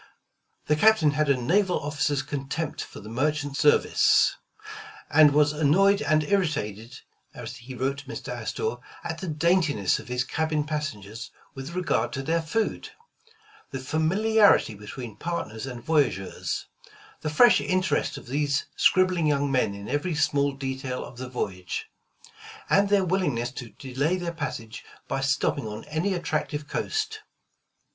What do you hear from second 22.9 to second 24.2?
willingness to delay